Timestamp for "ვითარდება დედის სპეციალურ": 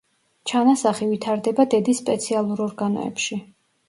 1.09-2.65